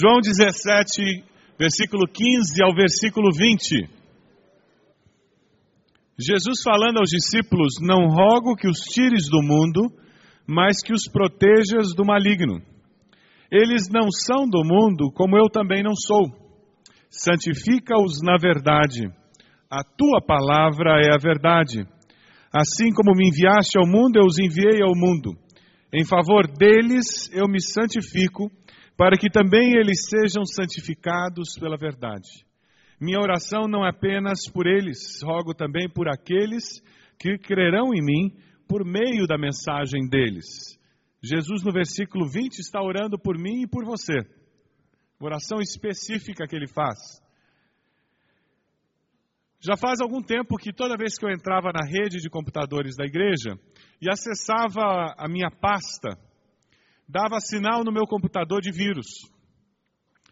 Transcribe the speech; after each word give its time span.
João 0.00 0.20
17, 0.20 1.24
versículo 1.58 2.06
15 2.06 2.62
ao 2.62 2.72
versículo 2.72 3.34
20. 3.34 3.90
Jesus 6.16 6.62
falando 6.62 6.98
aos 6.98 7.10
discípulos: 7.10 7.74
Não 7.80 8.06
rogo 8.06 8.54
que 8.54 8.68
os 8.68 8.78
tires 8.78 9.28
do 9.28 9.42
mundo, 9.42 9.92
mas 10.46 10.80
que 10.84 10.92
os 10.92 11.10
protejas 11.10 11.96
do 11.96 12.04
maligno. 12.04 12.62
Eles 13.50 13.88
não 13.90 14.08
são 14.08 14.48
do 14.48 14.62
mundo, 14.64 15.10
como 15.12 15.36
eu 15.36 15.48
também 15.50 15.82
não 15.82 15.96
sou. 15.96 16.30
Santifica-os 17.10 18.22
na 18.22 18.36
verdade. 18.40 19.10
A 19.68 19.82
tua 19.82 20.20
palavra 20.24 21.00
é 21.02 21.12
a 21.12 21.18
verdade. 21.18 21.84
Assim 22.52 22.92
como 22.94 23.16
me 23.16 23.28
enviaste 23.28 23.76
ao 23.76 23.86
mundo, 23.86 24.16
eu 24.20 24.26
os 24.26 24.38
enviei 24.38 24.80
ao 24.80 24.94
mundo. 24.94 25.36
Em 25.92 26.04
favor 26.04 26.46
deles 26.46 27.28
eu 27.32 27.48
me 27.48 27.60
santifico 27.60 28.48
para 28.98 29.16
que 29.16 29.30
também 29.30 29.76
eles 29.76 30.08
sejam 30.10 30.44
santificados 30.44 31.56
pela 31.56 31.76
verdade. 31.76 32.44
Minha 33.00 33.20
oração 33.20 33.68
não 33.68 33.86
é 33.86 33.90
apenas 33.90 34.50
por 34.52 34.66
eles, 34.66 35.22
rogo 35.22 35.54
também 35.54 35.88
por 35.88 36.08
aqueles 36.08 36.82
que 37.16 37.38
crerão 37.38 37.94
em 37.94 38.04
mim 38.04 38.36
por 38.66 38.84
meio 38.84 39.24
da 39.24 39.38
mensagem 39.38 40.08
deles. 40.08 40.76
Jesus, 41.22 41.62
no 41.62 41.72
versículo 41.72 42.28
20, 42.28 42.58
está 42.58 42.82
orando 42.82 43.16
por 43.16 43.38
mim 43.38 43.62
e 43.62 43.68
por 43.68 43.84
você. 43.84 44.16
Oração 45.20 45.60
específica 45.60 46.48
que 46.48 46.56
ele 46.56 46.66
faz. 46.66 47.22
Já 49.60 49.76
faz 49.76 50.00
algum 50.00 50.20
tempo 50.20 50.56
que 50.56 50.72
toda 50.72 50.96
vez 50.96 51.16
que 51.16 51.24
eu 51.24 51.30
entrava 51.30 51.70
na 51.72 51.86
rede 51.86 52.18
de 52.18 52.28
computadores 52.28 52.96
da 52.96 53.04
igreja 53.04 53.56
e 54.02 54.10
acessava 54.10 55.14
a 55.16 55.28
minha 55.28 55.50
pasta, 55.50 56.18
dava 57.08 57.40
sinal 57.40 57.82
no 57.82 57.92
meu 57.92 58.06
computador 58.06 58.60
de 58.60 58.70
vírus. 58.70 59.06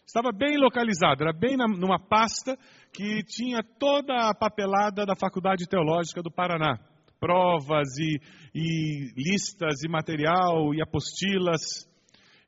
Estava 0.06 0.31
bem 0.31 0.56
localizado, 0.56 1.22
era 1.22 1.32
bem 1.32 1.56
na, 1.56 1.66
numa 1.66 1.98
pasta 1.98 2.56
que 2.92 3.25
tinha 3.25 3.62
toda 3.78 4.28
a 4.28 4.34
papelada 4.34 5.04
da 5.04 5.16
Faculdade 5.16 5.66
Teológica 5.66 6.22
do 6.22 6.31
Paraná. 6.31 6.78
Provas 7.19 7.88
e, 7.98 8.20
e 8.54 9.12
listas 9.16 9.82
e 9.82 9.88
material 9.88 10.72
e 10.75 10.82
apostilas. 10.82 11.88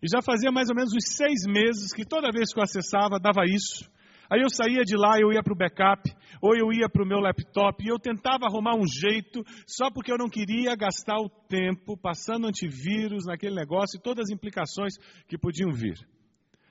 E 0.00 0.06
já 0.08 0.22
fazia 0.22 0.52
mais 0.52 0.68
ou 0.68 0.76
menos 0.76 0.92
uns 0.92 1.16
seis 1.16 1.44
meses 1.48 1.92
que 1.92 2.04
toda 2.04 2.30
vez 2.30 2.52
que 2.52 2.60
eu 2.60 2.64
acessava 2.64 3.18
dava 3.18 3.42
isso. 3.44 3.90
Aí 4.30 4.42
eu 4.42 4.50
saía 4.50 4.82
de 4.82 4.96
lá, 4.96 5.18
eu 5.18 5.32
ia 5.32 5.42
para 5.42 5.52
o 5.52 5.56
backup, 5.56 6.02
ou 6.42 6.54
eu 6.54 6.70
ia 6.72 6.88
para 6.88 7.02
o 7.02 7.06
meu 7.06 7.18
laptop, 7.18 7.82
e 7.82 7.88
eu 7.88 7.98
tentava 7.98 8.44
arrumar 8.44 8.76
um 8.76 8.86
jeito, 8.86 9.42
só 9.66 9.90
porque 9.90 10.12
eu 10.12 10.18
não 10.18 10.28
queria 10.28 10.76
gastar 10.76 11.16
o 11.16 11.30
tempo 11.48 11.96
passando 11.96 12.46
antivírus 12.46 13.24
naquele 13.26 13.54
negócio 13.54 13.96
e 13.96 14.02
todas 14.02 14.24
as 14.24 14.30
implicações 14.30 14.94
que 15.26 15.38
podiam 15.38 15.72
vir. 15.72 15.96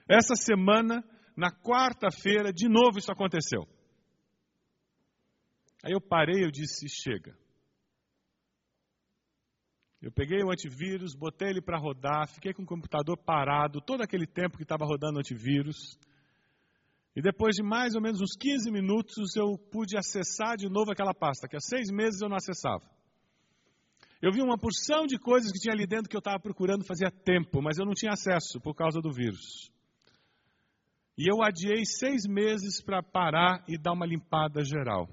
Essa 0.07 0.35
semana, 0.35 1.03
na 1.35 1.51
quarta-feira, 1.51 2.53
de 2.53 2.69
novo 2.69 3.00
isso 3.00 3.12
aconteceu. 3.12 3.68
Aí 5.84 5.94
eu 5.94 6.01
parei 6.01 6.44
e 6.44 6.51
disse: 6.51 6.88
chega. 6.88 7.35
Eu 10.01 10.12
peguei 10.12 10.44
o 10.44 10.51
antivírus, 10.51 11.16
botei 11.16 11.50
ele 11.50 11.62
para 11.62 11.79
rodar, 11.79 12.28
fiquei 12.28 12.53
com 12.53 12.62
o 12.62 12.68
computador 12.68 13.18
parado 13.18 13.81
todo 13.81 14.01
aquele 14.01 14.28
tempo 14.28 14.56
que 14.56 14.63
estava 14.63 14.85
rodando 14.85 15.19
antivírus. 15.19 15.97
E 17.17 17.22
depois 17.22 17.55
de 17.55 17.63
mais 17.63 17.95
ou 17.95 18.01
menos 18.01 18.22
uns 18.22 18.38
15 18.39 18.69
minutos, 18.69 19.35
eu 19.35 19.57
pude 19.72 19.97
acessar 19.97 20.55
de 20.55 20.69
novo 20.69 20.91
aquela 20.91 21.16
pasta, 21.16 21.47
que 21.47 21.55
há 21.55 21.59
seis 21.59 21.89
meses 21.89 22.22
eu 22.22 22.29
não 22.29 22.35
acessava. 22.35 22.83
Eu 24.22 24.31
vi 24.31 24.39
uma 24.39 24.55
porção 24.55 25.07
de 25.07 25.17
coisas 25.17 25.51
que 25.51 25.57
tinha 25.57 25.73
ali 25.73 25.88
dentro 25.88 26.07
que 26.07 26.16
eu 26.16 26.19
estava 26.19 26.39
procurando 26.39 26.85
fazia 26.85 27.09
tempo, 27.09 27.59
mas 27.59 27.79
eu 27.79 27.88
não 27.88 27.94
tinha 27.94 28.11
acesso 28.11 28.61
por 28.61 28.75
causa 28.75 29.01
do 29.01 29.11
vírus. 29.11 29.72
E 31.17 31.27
eu 31.27 31.41
adiei 31.41 31.83
seis 31.85 32.27
meses 32.27 32.83
para 32.83 33.01
parar 33.01 33.66
e 33.67 33.79
dar 33.79 33.94
uma 33.94 34.06
limpada 34.06 34.63
geral. 34.63 35.09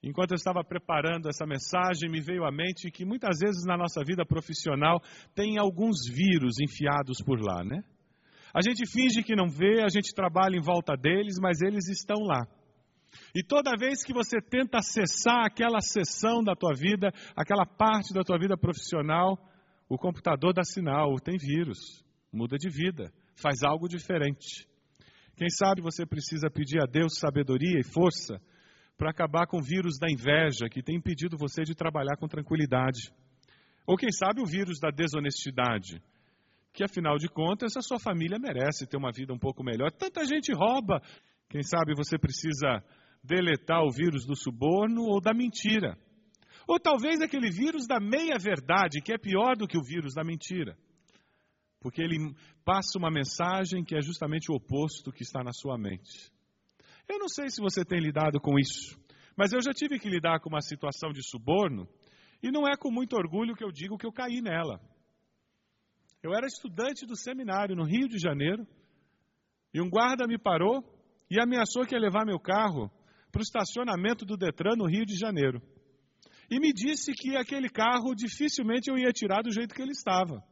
Enquanto 0.00 0.30
eu 0.30 0.36
estava 0.36 0.62
preparando 0.62 1.28
essa 1.28 1.44
mensagem, 1.44 2.08
me 2.08 2.20
veio 2.20 2.44
à 2.44 2.52
mente 2.52 2.92
que 2.92 3.04
muitas 3.04 3.40
vezes 3.40 3.64
na 3.64 3.76
nossa 3.76 4.04
vida 4.06 4.24
profissional 4.24 5.02
tem 5.34 5.58
alguns 5.58 6.06
vírus 6.08 6.60
enfiados 6.60 7.18
por 7.26 7.40
lá, 7.40 7.64
né? 7.64 7.82
A 8.56 8.62
gente 8.62 8.90
finge 8.90 9.22
que 9.22 9.36
não 9.36 9.50
vê, 9.50 9.82
a 9.82 9.88
gente 9.90 10.14
trabalha 10.14 10.56
em 10.56 10.62
volta 10.62 10.96
deles, 10.96 11.36
mas 11.38 11.60
eles 11.60 11.90
estão 11.90 12.22
lá. 12.22 12.48
E 13.34 13.44
toda 13.44 13.76
vez 13.78 14.02
que 14.02 14.14
você 14.14 14.40
tenta 14.40 14.78
acessar 14.78 15.44
aquela 15.44 15.78
seção 15.82 16.42
da 16.42 16.54
tua 16.54 16.72
vida, 16.72 17.12
aquela 17.36 17.66
parte 17.66 18.14
da 18.14 18.22
tua 18.22 18.38
vida 18.38 18.56
profissional, 18.56 19.36
o 19.90 19.98
computador 19.98 20.54
dá 20.54 20.62
sinal, 20.64 21.16
tem 21.20 21.36
vírus, 21.36 22.02
muda 22.32 22.56
de 22.56 22.70
vida, 22.70 23.12
faz 23.34 23.62
algo 23.62 23.86
diferente. 23.86 24.66
Quem 25.36 25.50
sabe 25.50 25.82
você 25.82 26.06
precisa 26.06 26.48
pedir 26.48 26.80
a 26.80 26.86
Deus 26.86 27.18
sabedoria 27.18 27.78
e 27.78 27.84
força 27.84 28.40
para 28.96 29.10
acabar 29.10 29.46
com 29.46 29.58
o 29.58 29.62
vírus 29.62 29.98
da 29.98 30.10
inveja 30.10 30.70
que 30.70 30.82
tem 30.82 30.96
impedido 30.96 31.36
você 31.36 31.62
de 31.62 31.74
trabalhar 31.74 32.16
com 32.16 32.26
tranquilidade. 32.26 33.12
Ou 33.86 33.98
quem 33.98 34.10
sabe 34.10 34.40
o 34.40 34.46
vírus 34.46 34.80
da 34.80 34.88
desonestidade 34.88 36.02
que 36.76 36.84
afinal 36.84 37.16
de 37.16 37.26
contas 37.26 37.74
a 37.74 37.80
sua 37.80 37.98
família 37.98 38.38
merece 38.38 38.86
ter 38.86 38.98
uma 38.98 39.10
vida 39.10 39.32
um 39.32 39.38
pouco 39.38 39.64
melhor. 39.64 39.90
Tanta 39.90 40.26
gente 40.26 40.52
rouba. 40.52 41.00
Quem 41.48 41.62
sabe 41.62 41.94
você 41.96 42.18
precisa 42.18 42.84
deletar 43.24 43.82
o 43.82 43.90
vírus 43.90 44.26
do 44.26 44.36
suborno 44.36 45.04
ou 45.04 45.18
da 45.18 45.32
mentira. 45.32 45.98
Ou 46.68 46.78
talvez 46.78 47.22
aquele 47.22 47.50
vírus 47.50 47.86
da 47.86 47.98
meia-verdade, 47.98 49.00
que 49.00 49.12
é 49.12 49.16
pior 49.16 49.56
do 49.56 49.66
que 49.66 49.78
o 49.78 49.82
vírus 49.82 50.12
da 50.14 50.22
mentira. 50.22 50.76
porque 51.80 52.02
ele 52.02 52.34
passa 52.64 52.98
uma 52.98 53.10
mensagem 53.10 53.84
que 53.84 53.96
é 53.96 54.02
justamente 54.02 54.50
o 54.50 54.56
oposto 54.56 55.12
que 55.12 55.22
está 55.22 55.44
na 55.44 55.52
sua 55.52 55.78
mente. 55.78 56.32
Eu 57.08 57.18
não 57.18 57.28
sei 57.28 57.48
se 57.48 57.60
você 57.60 57.84
tem 57.84 58.00
lidado 58.00 58.40
com 58.40 58.58
isso, 58.58 58.98
mas 59.36 59.52
eu 59.52 59.62
já 59.62 59.72
tive 59.72 59.98
que 60.00 60.08
lidar 60.08 60.40
com 60.40 60.48
uma 60.48 60.60
situação 60.60 61.12
de 61.12 61.22
suborno 61.22 61.88
e 62.42 62.50
não 62.50 62.66
é 62.66 62.76
com 62.76 62.90
muito 62.90 63.14
orgulho 63.14 63.54
que 63.54 63.62
eu 63.64 63.70
digo 63.70 63.96
que 63.96 64.06
eu 64.06 64.12
caí 64.12 64.40
nela. 64.42 64.80
Eu 66.22 66.34
era 66.34 66.46
estudante 66.46 67.06
do 67.06 67.16
seminário 67.16 67.76
no 67.76 67.84
Rio 67.84 68.08
de 68.08 68.18
Janeiro 68.18 68.66
e 69.72 69.80
um 69.80 69.88
guarda 69.88 70.26
me 70.26 70.38
parou 70.38 70.82
e 71.30 71.40
ameaçou 71.40 71.84
que 71.84 71.94
ia 71.94 72.00
levar 72.00 72.24
meu 72.24 72.38
carro 72.38 72.90
para 73.30 73.40
o 73.40 73.42
estacionamento 73.42 74.24
do 74.24 74.36
Detran 74.36 74.76
no 74.76 74.86
Rio 74.86 75.04
de 75.04 75.16
Janeiro. 75.16 75.60
E 76.50 76.58
me 76.58 76.72
disse 76.72 77.12
que 77.12 77.36
aquele 77.36 77.68
carro 77.68 78.14
dificilmente 78.14 78.90
eu 78.90 78.96
ia 78.96 79.12
tirar 79.12 79.42
do 79.42 79.52
jeito 79.52 79.74
que 79.74 79.82
ele 79.82 79.92
estava. 79.92 80.42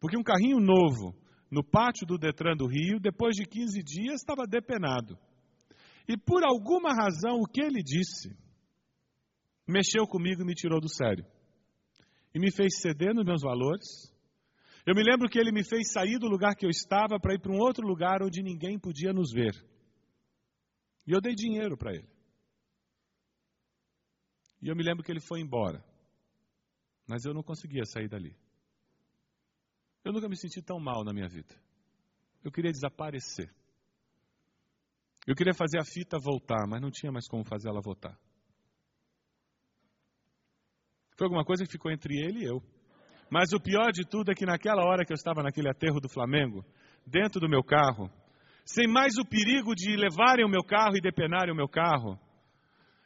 Porque 0.00 0.18
um 0.18 0.22
carrinho 0.22 0.58
novo 0.58 1.14
no 1.50 1.62
pátio 1.62 2.06
do 2.06 2.18
Detran 2.18 2.56
do 2.56 2.66
Rio, 2.66 2.98
depois 2.98 3.36
de 3.36 3.44
15 3.44 3.82
dias, 3.82 4.20
estava 4.20 4.46
depenado. 4.46 5.18
E 6.08 6.16
por 6.16 6.44
alguma 6.44 6.92
razão, 6.94 7.40
o 7.40 7.46
que 7.46 7.60
ele 7.60 7.82
disse 7.82 8.36
mexeu 9.66 10.06
comigo 10.06 10.42
e 10.42 10.44
me 10.44 10.54
tirou 10.54 10.80
do 10.80 10.88
sério. 10.88 11.26
E 12.34 12.38
me 12.38 12.52
fez 12.52 12.80
ceder 12.80 13.14
nos 13.14 13.24
meus 13.24 13.42
valores. 13.42 14.14
Eu 14.86 14.94
me 14.94 15.02
lembro 15.02 15.28
que 15.28 15.36
ele 15.36 15.50
me 15.50 15.64
fez 15.64 15.90
sair 15.90 16.16
do 16.16 16.28
lugar 16.28 16.54
que 16.54 16.64
eu 16.64 16.70
estava 16.70 17.18
para 17.18 17.34
ir 17.34 17.40
para 17.40 17.50
um 17.50 17.58
outro 17.58 17.84
lugar 17.84 18.22
onde 18.22 18.40
ninguém 18.40 18.78
podia 18.78 19.12
nos 19.12 19.32
ver. 19.32 19.52
E 21.04 21.10
eu 21.10 21.20
dei 21.20 21.34
dinheiro 21.34 21.76
para 21.76 21.92
ele. 21.92 22.08
E 24.62 24.68
eu 24.68 24.76
me 24.76 24.84
lembro 24.84 25.02
que 25.02 25.10
ele 25.10 25.20
foi 25.20 25.40
embora. 25.40 25.84
Mas 27.04 27.24
eu 27.24 27.34
não 27.34 27.42
conseguia 27.42 27.84
sair 27.84 28.08
dali. 28.08 28.36
Eu 30.04 30.12
nunca 30.12 30.28
me 30.28 30.36
senti 30.36 30.62
tão 30.62 30.78
mal 30.78 31.02
na 31.04 31.12
minha 31.12 31.28
vida. 31.28 31.52
Eu 32.44 32.52
queria 32.52 32.70
desaparecer. 32.70 33.52
Eu 35.26 35.34
queria 35.34 35.52
fazer 35.52 35.80
a 35.80 35.84
fita 35.84 36.16
voltar, 36.16 36.64
mas 36.68 36.80
não 36.80 36.92
tinha 36.92 37.10
mais 37.10 37.26
como 37.26 37.44
fazer 37.44 37.68
ela 37.68 37.80
voltar. 37.80 38.16
Foi 41.16 41.24
alguma 41.24 41.44
coisa 41.44 41.64
que 41.64 41.72
ficou 41.72 41.90
entre 41.90 42.14
ele 42.14 42.40
e 42.40 42.44
eu. 42.44 42.62
Mas 43.30 43.52
o 43.52 43.60
pior 43.60 43.90
de 43.92 44.02
tudo 44.08 44.30
é 44.30 44.34
que 44.34 44.46
naquela 44.46 44.84
hora 44.84 45.04
que 45.04 45.12
eu 45.12 45.16
estava 45.16 45.42
naquele 45.42 45.68
aterro 45.68 46.00
do 46.00 46.08
Flamengo, 46.08 46.64
dentro 47.06 47.40
do 47.40 47.48
meu 47.48 47.62
carro, 47.62 48.10
sem 48.64 48.86
mais 48.86 49.16
o 49.16 49.24
perigo 49.24 49.74
de 49.74 49.96
levarem 49.96 50.44
o 50.44 50.48
meu 50.48 50.62
carro 50.62 50.96
e 50.96 51.00
depenarem 51.00 51.52
o 51.52 51.56
meu 51.56 51.68
carro, 51.68 52.18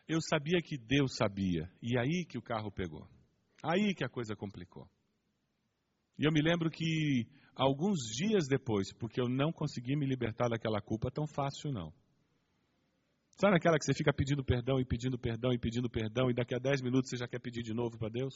eu 0.09 0.19
sabia 0.21 0.61
que 0.63 0.77
Deus 0.77 1.17
sabia. 1.17 1.71
E 1.83 1.99
aí 1.99 2.25
que 2.29 2.39
o 2.39 2.43
carro 2.43 2.71
pegou. 2.71 3.07
Aí 3.63 3.95
que 3.95 4.05
a 4.05 4.09
coisa 4.09 4.35
complicou. 4.35 4.89
E 6.19 6.27
eu 6.27 6.33
me 6.33 6.43
lembro 6.43 6.71
que 6.71 7.27
alguns 7.55 7.99
dias 8.17 8.47
depois, 8.49 8.93
porque 8.93 9.21
eu 9.21 9.29
não 9.29 9.53
consegui 9.53 9.97
me 9.97 10.07
libertar 10.07 10.49
daquela 10.49 10.81
culpa 10.81 11.11
tão 11.11 11.27
fácil 11.27 11.73
não. 11.73 11.93
Sabe 13.41 13.57
aquela 13.57 13.79
que 13.79 13.85
você 13.85 13.95
fica 13.95 14.13
pedindo 14.13 14.45
perdão 14.45 14.79
e 14.79 14.85
pedindo 14.85 15.19
perdão 15.19 15.53
e 15.53 15.59
pedindo 15.59 15.89
perdão 15.89 16.31
e 16.31 16.35
daqui 16.35 16.55
a 16.55 16.59
dez 16.59 16.83
minutos 16.83 17.09
você 17.09 17.17
já 17.17 17.27
quer 17.27 17.39
pedir 17.39 17.63
de 17.63 17.73
novo 17.73 17.97
para 17.97 18.11
Deus? 18.11 18.35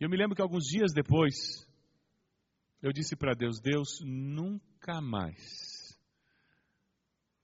Eu 0.00 0.08
me 0.08 0.16
lembro 0.16 0.34
que 0.34 0.42
alguns 0.42 0.64
dias 0.64 0.92
depois, 0.92 1.34
eu 2.82 2.92
disse 2.92 3.16
para 3.16 3.34
Deus: 3.34 3.60
Deus, 3.60 4.00
nunca 4.02 5.00
mais 5.00 5.84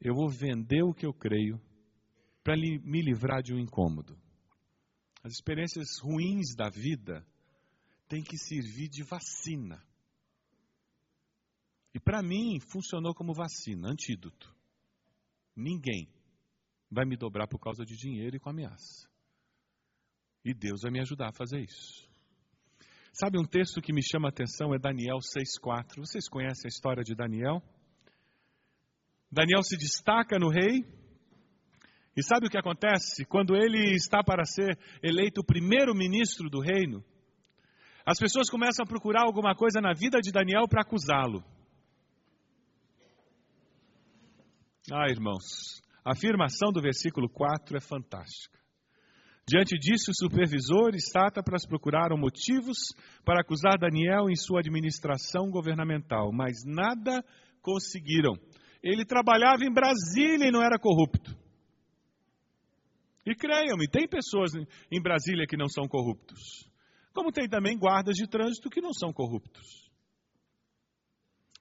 eu 0.01 0.15
vou 0.15 0.29
vender 0.29 0.83
o 0.83 0.95
que 0.95 1.07
eu 1.07 1.13
creio 1.13 1.61
para 2.43 2.57
me 2.57 3.03
livrar 3.03 3.43
de 3.43 3.55
um 3.55 3.59
incômodo. 3.59 4.19
As 5.23 5.33
experiências 5.33 5.99
ruins 6.03 6.55
da 6.57 6.71
vida 6.71 7.25
tem 8.09 8.23
que 8.23 8.37
servir 8.39 8.89
de 8.89 9.05
vacina. 9.05 9.81
E 11.95 12.01
para 12.01 12.23
mim 12.23 12.59
funcionou 12.61 13.15
como 13.15 13.35
vacina, 13.35 13.89
antídoto. 13.91 14.55
Ninguém 15.55 16.09
vai 16.91 17.05
me 17.05 17.17
dobrar 17.17 17.47
por 17.47 17.61
causa 17.61 17.85
de 17.85 17.97
dinheiro 17.97 18.37
e 18.37 18.41
com 18.41 18.49
ameaça. 18.49 19.09
E 20.45 20.55
Deus 20.55 20.81
vai 20.83 20.91
me 20.91 21.01
ajudar 21.01 21.29
a 21.29 21.33
fazer 21.33 21.61
isso. 21.61 22.10
Sabe 23.13 23.39
um 23.39 23.45
texto 23.45 23.81
que 23.81 23.93
me 23.93 24.03
chama 24.03 24.29
a 24.29 24.31
atenção 24.31 24.73
é 24.75 24.79
Daniel 24.79 25.19
6:4. 25.19 25.99
Vocês 25.99 26.29
conhecem 26.29 26.67
a 26.67 26.69
história 26.69 27.03
de 27.03 27.15
Daniel? 27.15 27.63
Daniel 29.31 29.63
se 29.63 29.77
destaca 29.77 30.39
no 30.39 30.49
rei. 30.49 30.85
E 32.17 32.23
sabe 32.23 32.47
o 32.47 32.51
que 32.51 32.59
acontece? 32.59 33.25
Quando 33.25 33.57
ele 33.57 33.95
está 33.95 34.23
para 34.23 34.45
ser 34.45 34.79
eleito 35.03 35.45
primeiro 35.45 35.95
ministro 35.95 36.49
do 36.49 36.61
reino, 36.61 37.05
as 38.05 38.19
pessoas 38.19 38.49
começam 38.49 38.85
a 38.85 38.89
procurar 38.89 39.23
alguma 39.23 39.55
coisa 39.55 39.81
na 39.81 39.93
vida 39.93 40.21
de 40.21 40.33
Daniel 40.33 40.67
para 40.69 40.83
acusá-lo. 40.83 41.45
Ah, 44.93 45.09
irmãos, 45.09 45.81
a 46.05 46.13
afirmação 46.13 46.73
do 46.73 46.81
versículo 46.81 47.29
4 47.29 47.77
é 47.77 47.81
fantástica. 47.81 48.59
Diante 49.49 49.77
disso, 49.79 50.11
o 50.11 50.15
supervisor 50.15 50.95
Stata 50.95 51.43
procuraram 51.69 52.17
motivos 52.17 52.77
para 53.25 53.41
acusar 53.41 53.79
Daniel 53.79 54.31
em 54.31 54.37
sua 54.37 54.61
administração 54.61 55.51
governamental, 55.51 56.31
mas 56.33 56.65
nada 56.65 57.25
conseguiram. 57.61 58.35
Ele 58.83 59.05
trabalhava 59.05 59.65
em 59.65 59.73
Brasília 59.73 60.49
e 60.49 60.53
não 60.53 60.63
era 60.63 60.79
corrupto. 60.79 61.37
E 63.27 63.35
creiam-me, 63.35 63.89
tem 63.89 64.09
pessoas 64.09 64.53
em 64.91 65.03
Brasília 65.03 65.47
que 65.47 65.57
não 65.57 65.69
são 65.69 65.87
corruptos. 65.87 66.69
Como 67.13 67.33
tem 67.33 67.49
também 67.49 67.77
guardas 67.77 68.17
de 68.17 68.27
trânsito 68.29 68.71
que 68.71 68.81
não 68.81 68.93
são 68.93 69.13
corruptos. 69.13 69.91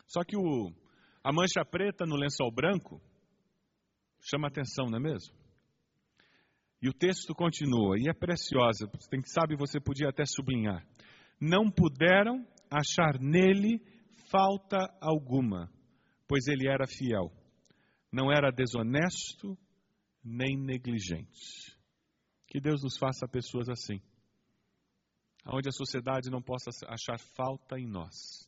Só 0.07 0.23
que 0.23 0.37
o, 0.37 0.71
a 1.23 1.33
mancha 1.33 1.65
preta 1.65 2.05
no 2.05 2.15
lençol 2.15 2.51
branco 2.51 3.01
chama 4.21 4.47
atenção, 4.47 4.85
não 4.89 4.97
é 4.97 5.01
mesmo? 5.01 5.35
E 6.81 6.87
o 6.87 6.93
texto 6.93 7.33
continua, 7.33 7.97
e 7.97 8.09
é 8.09 8.13
preciosa, 8.13 8.89
quem 9.09 9.21
sabe 9.25 9.55
você 9.55 9.79
podia 9.79 10.09
até 10.09 10.23
sublinhar. 10.25 10.85
Não 11.39 11.69
puderam 11.69 12.45
achar 12.69 13.19
nele 13.19 13.81
falta 14.31 14.77
alguma, 15.01 15.69
pois 16.27 16.47
ele 16.47 16.69
era 16.69 16.85
fiel. 16.87 17.31
Não 18.11 18.31
era 18.31 18.51
desonesto 18.51 19.57
nem 20.23 20.57
negligente. 20.57 21.77
Que 22.47 22.59
Deus 22.59 22.81
nos 22.81 22.97
faça 22.97 23.27
pessoas 23.27 23.69
assim 23.69 24.01
onde 25.45 25.69
a 25.69 25.71
sociedade 25.71 26.29
não 26.29 26.41
possa 26.41 26.69
achar 26.87 27.19
falta 27.35 27.79
em 27.79 27.87
nós, 27.87 28.47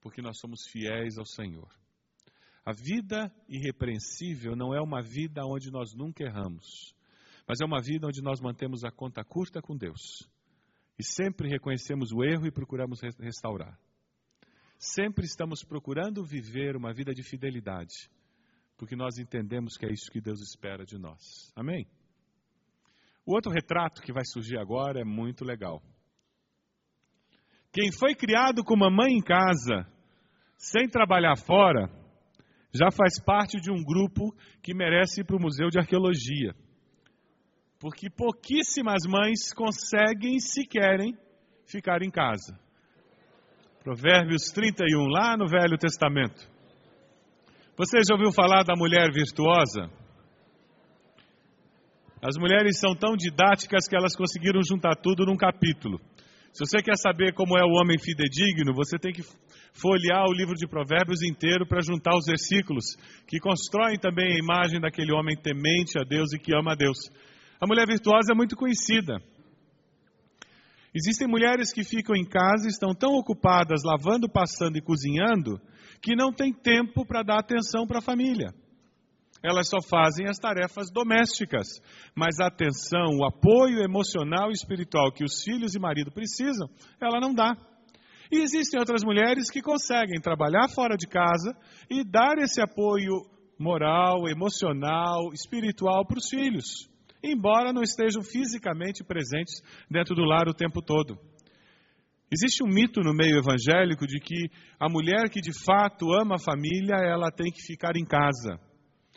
porque 0.00 0.22
nós 0.22 0.38
somos 0.38 0.66
fiéis 0.66 1.18
ao 1.18 1.26
Senhor. 1.26 1.68
A 2.64 2.72
vida 2.72 3.32
irrepreensível 3.48 4.54
não 4.54 4.74
é 4.74 4.80
uma 4.80 5.02
vida 5.02 5.42
onde 5.44 5.70
nós 5.70 5.94
nunca 5.94 6.24
erramos, 6.24 6.94
mas 7.50 7.60
é 7.60 7.64
uma 7.64 7.82
vida 7.82 8.06
onde 8.06 8.22
nós 8.22 8.40
mantemos 8.40 8.84
a 8.84 8.92
conta 8.92 9.24
curta 9.24 9.60
com 9.60 9.76
Deus 9.76 10.22
e 10.96 11.02
sempre 11.02 11.48
reconhecemos 11.48 12.12
o 12.12 12.22
erro 12.22 12.46
e 12.46 12.52
procuramos 12.52 13.00
restaurar. 13.18 13.76
Sempre 14.78 15.24
estamos 15.24 15.64
procurando 15.64 16.24
viver 16.24 16.76
uma 16.76 16.94
vida 16.94 17.12
de 17.12 17.24
fidelidade, 17.24 18.08
porque 18.78 18.94
nós 18.94 19.18
entendemos 19.18 19.76
que 19.76 19.84
é 19.84 19.90
isso 19.90 20.12
que 20.12 20.20
Deus 20.20 20.40
espera 20.40 20.86
de 20.86 20.96
nós. 20.96 21.52
Amém? 21.56 21.88
O 23.26 23.34
outro 23.34 23.50
retrato 23.50 24.00
que 24.00 24.12
vai 24.12 24.24
surgir 24.24 24.56
agora 24.56 25.00
é 25.00 25.04
muito 25.04 25.44
legal. 25.44 25.82
Quem 27.72 27.90
foi 27.90 28.14
criado 28.14 28.62
com 28.62 28.76
mamãe 28.76 29.14
em 29.14 29.20
casa, 29.20 29.92
sem 30.56 30.88
trabalhar 30.88 31.34
fora, 31.36 31.90
já 32.72 32.92
faz 32.92 33.20
parte 33.20 33.60
de 33.60 33.72
um 33.72 33.82
grupo 33.82 34.32
que 34.62 34.72
merece 34.72 35.22
ir 35.22 35.24
para 35.24 35.36
o 35.36 35.42
Museu 35.42 35.68
de 35.68 35.80
Arqueologia. 35.80 36.54
Porque 37.80 38.10
pouquíssimas 38.10 39.06
mães 39.08 39.54
conseguem, 39.54 40.38
se 40.38 40.66
querem, 40.66 41.16
ficar 41.64 42.02
em 42.02 42.10
casa. 42.10 42.54
Provérbios 43.82 44.52
31, 44.52 45.08
lá 45.08 45.34
no 45.34 45.48
Velho 45.48 45.78
Testamento. 45.78 46.46
Você 47.78 47.96
já 48.06 48.14
ouviu 48.14 48.30
falar 48.30 48.62
da 48.64 48.74
mulher 48.76 49.10
virtuosa? 49.10 49.88
As 52.22 52.36
mulheres 52.38 52.78
são 52.78 52.94
tão 52.94 53.16
didáticas 53.16 53.88
que 53.88 53.96
elas 53.96 54.14
conseguiram 54.14 54.60
juntar 54.62 54.94
tudo 54.96 55.24
num 55.24 55.36
capítulo. 55.36 55.98
Se 56.52 56.66
você 56.66 56.82
quer 56.82 56.96
saber 56.98 57.32
como 57.32 57.56
é 57.56 57.64
o 57.64 57.80
homem 57.80 57.96
fidedigno, 57.98 58.74
você 58.74 58.98
tem 58.98 59.12
que 59.12 59.22
folhear 59.72 60.28
o 60.28 60.34
livro 60.34 60.54
de 60.54 60.68
Provérbios 60.68 61.22
inteiro 61.22 61.66
para 61.66 61.80
juntar 61.80 62.14
os 62.14 62.26
versículos 62.26 62.84
que 63.26 63.38
constroem 63.38 63.98
também 63.98 64.34
a 64.34 64.38
imagem 64.38 64.78
daquele 64.78 65.12
homem 65.12 65.34
temente 65.34 65.98
a 65.98 66.02
Deus 66.02 66.34
e 66.34 66.38
que 66.38 66.54
ama 66.54 66.72
a 66.72 66.74
Deus. 66.74 66.98
A 67.60 67.66
mulher 67.66 67.86
virtuosa 67.86 68.32
é 68.32 68.34
muito 68.34 68.56
conhecida. 68.56 69.22
Existem 70.94 71.28
mulheres 71.28 71.72
que 71.72 71.84
ficam 71.84 72.16
em 72.16 72.24
casa 72.24 72.66
e 72.66 72.70
estão 72.70 72.94
tão 72.94 73.14
ocupadas 73.14 73.82
lavando, 73.84 74.28
passando 74.28 74.76
e 74.76 74.82
cozinhando 74.82 75.60
que 76.00 76.16
não 76.16 76.32
têm 76.32 76.52
tempo 76.52 77.06
para 77.06 77.22
dar 77.22 77.38
atenção 77.38 77.86
para 77.86 77.98
a 77.98 78.02
família 78.02 78.52
elas 79.42 79.68
só 79.68 79.80
fazem 79.80 80.28
as 80.28 80.38
tarefas 80.38 80.90
domésticas, 80.90 81.80
mas 82.14 82.38
a 82.40 82.46
atenção, 82.46 83.18
o 83.18 83.24
apoio 83.24 83.82
emocional 83.82 84.50
e 84.50 84.52
espiritual 84.52 85.12
que 85.12 85.24
os 85.24 85.42
filhos 85.42 85.74
e 85.74 85.78
marido 85.78 86.12
precisam, 86.12 86.68
ela 87.00 87.20
não 87.20 87.34
dá. 87.34 87.56
E 88.30 88.38
existem 88.38 88.78
outras 88.78 89.02
mulheres 89.02 89.50
que 89.50 89.62
conseguem 89.62 90.20
trabalhar 90.20 90.68
fora 90.68 90.96
de 90.96 91.06
casa 91.06 91.56
e 91.88 92.04
dar 92.04 92.38
esse 92.38 92.60
apoio 92.60 93.22
moral, 93.58 94.28
emocional, 94.28 95.32
espiritual 95.32 96.06
para 96.06 96.18
os 96.18 96.28
filhos, 96.28 96.88
embora 97.22 97.72
não 97.72 97.82
estejam 97.82 98.22
fisicamente 98.22 99.04
presentes 99.04 99.62
dentro 99.90 100.14
do 100.14 100.24
lar 100.24 100.48
o 100.48 100.54
tempo 100.54 100.80
todo. 100.82 101.18
Existe 102.32 102.62
um 102.62 102.68
mito 102.68 103.00
no 103.00 103.12
meio 103.12 103.38
evangélico 103.38 104.06
de 104.06 104.20
que 104.20 104.50
a 104.78 104.88
mulher 104.88 105.28
que 105.28 105.40
de 105.40 105.52
fato 105.64 106.12
ama 106.12 106.36
a 106.36 106.42
família, 106.42 106.94
ela 106.94 107.30
tem 107.30 107.50
que 107.50 107.60
ficar 107.60 107.96
em 107.96 108.04
casa. 108.04 108.58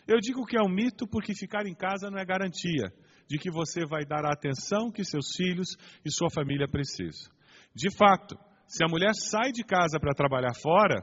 Eu 0.07 0.19
digo 0.19 0.45
que 0.45 0.57
é 0.57 0.61
um 0.61 0.73
mito 0.73 1.07
porque 1.07 1.35
ficar 1.35 1.65
em 1.65 1.75
casa 1.75 2.09
não 2.09 2.17
é 2.17 2.25
garantia 2.25 2.91
de 3.29 3.37
que 3.37 3.51
você 3.51 3.85
vai 3.85 4.03
dar 4.03 4.25
a 4.25 4.33
atenção 4.33 4.91
que 4.91 5.05
seus 5.05 5.27
filhos 5.35 5.77
e 6.03 6.11
sua 6.11 6.29
família 6.29 6.67
precisam. 6.67 7.31
De 7.73 7.95
fato, 7.95 8.37
se 8.67 8.83
a 8.83 8.87
mulher 8.87 9.13
sai 9.13 9.51
de 9.51 9.63
casa 9.63 9.99
para 9.99 10.13
trabalhar 10.13 10.53
fora, 10.55 11.01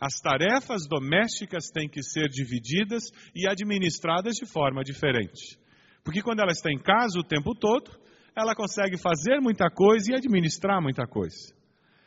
as 0.00 0.14
tarefas 0.20 0.88
domésticas 0.88 1.66
têm 1.70 1.88
que 1.88 2.02
ser 2.02 2.28
divididas 2.28 3.02
e 3.34 3.46
administradas 3.46 4.34
de 4.36 4.46
forma 4.46 4.82
diferente. 4.82 5.59
Porque 6.04 6.22
quando 6.22 6.40
ela 6.40 6.52
está 6.52 6.70
em 6.70 6.78
casa 6.78 7.18
o 7.18 7.24
tempo 7.24 7.54
todo, 7.54 7.90
ela 8.36 8.54
consegue 8.54 8.96
fazer 8.98 9.40
muita 9.40 9.68
coisa 9.70 10.12
e 10.12 10.14
administrar 10.14 10.80
muita 10.80 11.06
coisa. 11.06 11.54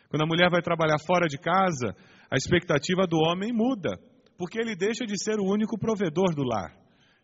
Quando 0.10 0.24
a 0.24 0.28
mulher 0.28 0.50
vai 0.50 0.62
trabalhar 0.62 1.00
fora 1.00 1.28
de 1.28 1.38
casa, 1.38 1.96
a 2.30 2.36
expectativa 2.36 3.06
do 3.08 3.18
homem 3.18 3.52
muda, 3.52 4.00
porque 4.38 4.60
ele 4.60 4.76
deixa 4.76 5.06
de 5.06 5.22
ser 5.22 5.40
o 5.40 5.46
único 5.46 5.78
provedor 5.78 6.34
do 6.36 6.44
lar. 6.44 6.76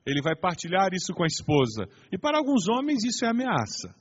Ele 0.06 0.22
vai 0.22 0.36
partilhar 0.36 0.90
isso 0.94 1.14
com 1.14 1.24
a 1.24 1.28
esposa. 1.28 1.88
E 2.12 2.18
para 2.18 2.38
alguns 2.38 2.68
homens 2.68 3.04
isso 3.04 3.26
é 3.26 3.30
ameaça. 3.30 3.94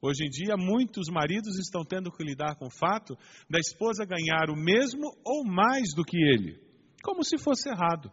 Hoje 0.00 0.24
em 0.24 0.28
dia, 0.28 0.56
muitos 0.56 1.08
maridos 1.10 1.58
estão 1.58 1.82
tendo 1.82 2.12
que 2.12 2.22
lidar 2.22 2.54
com 2.56 2.66
o 2.66 2.70
fato 2.70 3.16
da 3.48 3.58
esposa 3.58 4.04
ganhar 4.04 4.50
o 4.50 4.56
mesmo 4.56 5.10
ou 5.24 5.44
mais 5.44 5.94
do 5.96 6.04
que 6.04 6.16
ele, 6.16 6.60
como 7.02 7.24
se 7.24 7.38
fosse 7.38 7.68
errado. 7.68 8.10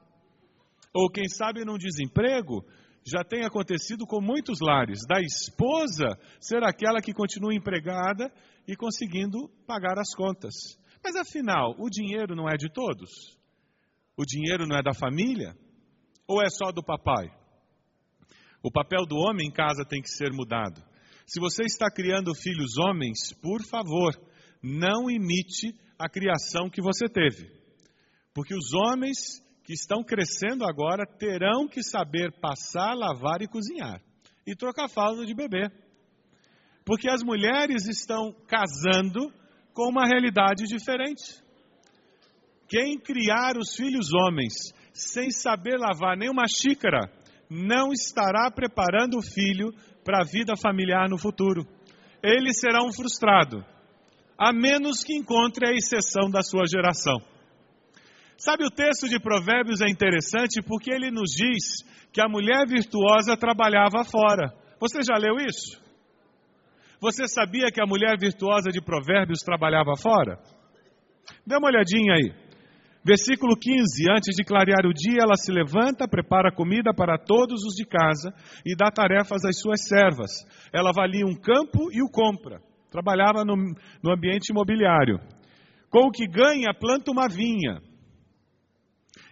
Ou 0.93 1.09
quem 1.09 1.27
sabe 1.27 1.65
num 1.65 1.77
desemprego, 1.77 2.65
já 3.05 3.23
tem 3.23 3.43
acontecido 3.43 4.05
com 4.05 4.21
muitos 4.21 4.59
lares, 4.61 4.99
da 5.07 5.21
esposa 5.21 6.17
ser 6.39 6.63
aquela 6.63 7.01
que 7.01 7.13
continua 7.13 7.53
empregada 7.53 8.31
e 8.67 8.75
conseguindo 8.75 9.49
pagar 9.67 9.99
as 9.99 10.15
contas. 10.15 10.53
Mas 11.03 11.15
afinal, 11.15 11.75
o 11.77 11.89
dinheiro 11.89 12.35
não 12.35 12.47
é 12.47 12.55
de 12.55 12.71
todos? 12.71 13.37
O 14.15 14.25
dinheiro 14.25 14.65
não 14.65 14.77
é 14.77 14.81
da 14.81 14.93
família? 14.93 15.55
Ou 16.27 16.41
é 16.41 16.49
só 16.49 16.71
do 16.71 16.83
papai? 16.83 17.29
O 18.61 18.71
papel 18.71 19.05
do 19.05 19.17
homem 19.17 19.47
em 19.47 19.51
casa 19.51 19.83
tem 19.83 20.01
que 20.01 20.09
ser 20.09 20.31
mudado. 20.31 20.81
Se 21.25 21.39
você 21.39 21.63
está 21.63 21.91
criando 21.91 22.33
filhos 22.33 22.77
homens, 22.77 23.33
por 23.41 23.61
favor, 23.63 24.13
não 24.61 25.09
imite 25.09 25.75
a 25.99 26.07
criação 26.07 26.69
que 26.69 26.81
você 26.81 27.09
teve. 27.09 27.51
Porque 28.33 28.55
os 28.55 28.73
homens 28.73 29.42
que 29.63 29.73
estão 29.73 30.03
crescendo 30.03 30.65
agora 30.65 31.05
terão 31.05 31.67
que 31.67 31.81
saber 31.81 32.31
passar, 32.39 32.93
lavar 32.93 33.41
e 33.41 33.47
cozinhar. 33.47 34.01
E 34.45 34.55
trocar 34.55 34.89
fralda 34.89 35.25
de 35.25 35.33
bebê. 35.33 35.71
Porque 36.85 37.09
as 37.09 37.23
mulheres 37.23 37.87
estão 37.87 38.35
casando 38.45 39.31
com 39.73 39.89
uma 39.89 40.05
realidade 40.05 40.65
diferente. 40.65 41.41
Quem 42.67 42.99
criar 42.99 43.57
os 43.57 43.73
filhos 43.75 44.09
homens 44.13 44.53
sem 44.93 45.31
saber 45.31 45.77
lavar 45.77 46.17
nenhuma 46.17 46.43
xícara, 46.47 47.09
não 47.49 47.91
estará 47.91 48.51
preparando 48.51 49.17
o 49.17 49.21
filho 49.21 49.73
para 50.03 50.21
a 50.21 50.25
vida 50.25 50.55
familiar 50.55 51.09
no 51.09 51.17
futuro. 51.17 51.65
Ele 52.21 52.53
será 52.53 52.83
um 52.83 52.91
frustrado, 52.91 53.65
a 54.37 54.53
menos 54.53 55.03
que 55.03 55.15
encontre 55.15 55.67
a 55.67 55.73
exceção 55.73 56.29
da 56.29 56.41
sua 56.41 56.65
geração. 56.67 57.17
Sabe, 58.37 58.65
o 58.65 58.71
texto 58.71 59.07
de 59.07 59.19
Provérbios 59.19 59.81
é 59.81 59.89
interessante 59.89 60.61
porque 60.61 60.91
ele 60.91 61.11
nos 61.11 61.31
diz 61.31 61.83
que 62.11 62.21
a 62.21 62.27
mulher 62.27 62.67
virtuosa 62.67 63.37
trabalhava 63.37 64.03
fora. 64.03 64.53
Você 64.79 65.01
já 65.01 65.17
leu 65.17 65.37
isso? 65.37 65.81
Você 66.99 67.27
sabia 67.27 67.71
que 67.71 67.81
a 67.81 67.85
mulher 67.85 68.17
virtuosa 68.19 68.69
de 68.69 68.81
Provérbios 68.81 69.39
trabalhava 69.39 69.95
fora? 69.97 70.39
Dê 71.45 71.57
uma 71.57 71.67
olhadinha 71.67 72.13
aí. 72.13 72.33
Versículo 73.05 73.57
15: 73.57 74.09
Antes 74.09 74.35
de 74.35 74.43
clarear 74.43 74.85
o 74.85 74.93
dia, 74.93 75.21
ela 75.21 75.35
se 75.35 75.51
levanta, 75.51 76.07
prepara 76.07 76.51
comida 76.51 76.93
para 76.93 77.17
todos 77.17 77.63
os 77.65 77.75
de 77.75 77.85
casa 77.85 78.33
e 78.65 78.75
dá 78.75 78.89
tarefas 78.89 79.43
às 79.43 79.59
suas 79.59 79.85
servas. 79.85 80.31
Ela 80.73 80.89
avalia 80.89 81.25
um 81.25 81.35
campo 81.35 81.91
e 81.91 82.01
o 82.01 82.09
compra. 82.09 82.61
Trabalhava 82.89 83.43
no, 83.43 83.55
no 84.01 84.11
ambiente 84.11 84.51
imobiliário. 84.51 85.19
Com 85.89 86.07
o 86.07 86.11
que 86.11 86.25
ganha, 86.25 86.73
planta 86.73 87.11
uma 87.11 87.27
vinha 87.27 87.81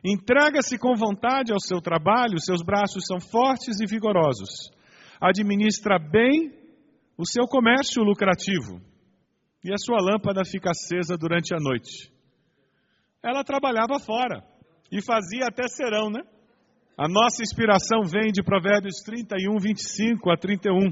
Entrega-se 0.04 0.80
com 0.80 0.96
vontade 0.96 1.52
ao 1.52 1.60
seu 1.60 1.80
trabalho, 1.80 2.40
seus 2.40 2.64
braços 2.64 3.04
são 3.06 3.20
fortes 3.20 3.80
e 3.80 3.86
vigorosos. 3.86 4.72
Administra 5.22 6.00
bem 6.00 6.52
o 7.16 7.24
seu 7.26 7.46
comércio 7.46 8.02
lucrativo 8.04 8.82
e 9.64 9.72
a 9.72 9.78
sua 9.78 9.98
lâmpada 10.02 10.44
fica 10.44 10.72
acesa 10.72 11.16
durante 11.16 11.54
a 11.54 11.60
noite. 11.60 12.12
Ela 13.24 13.44
trabalhava 13.44 14.00
fora 14.00 14.44
e 14.92 15.04
fazia 15.04 15.46
até 15.46 15.68
serão, 15.68 16.10
né? 16.10 16.22
A 16.98 17.08
nossa 17.08 17.44
inspiração 17.44 18.02
vem 18.04 18.32
de 18.32 18.42
Provérbios 18.42 19.04
31, 19.06 19.60
25 19.60 20.32
a 20.32 20.36
31. 20.36 20.92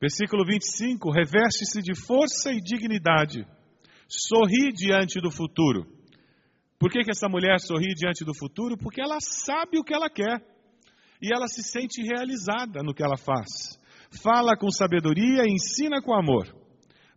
Versículo 0.00 0.44
25: 0.44 1.12
Reveste-se 1.12 1.80
de 1.80 1.94
força 1.94 2.52
e 2.52 2.60
dignidade, 2.60 3.46
sorri 4.08 4.72
diante 4.72 5.20
do 5.20 5.30
futuro 5.30 5.97
por 6.78 6.90
que, 6.90 7.02
que 7.02 7.10
essa 7.10 7.28
mulher 7.28 7.58
sorri 7.60 7.94
diante 7.94 8.24
do 8.24 8.32
futuro? 8.34 8.76
Porque 8.76 9.00
ela 9.00 9.18
sabe 9.20 9.78
o 9.78 9.84
que 9.84 9.92
ela 9.92 10.08
quer 10.08 10.40
e 11.20 11.34
ela 11.34 11.48
se 11.48 11.62
sente 11.62 12.02
realizada 12.02 12.82
no 12.82 12.94
que 12.94 13.02
ela 13.02 13.16
faz. 13.16 13.78
Fala 14.22 14.56
com 14.56 14.70
sabedoria 14.70 15.42
e 15.44 15.52
ensina 15.52 16.00
com 16.00 16.14
amor. 16.14 16.46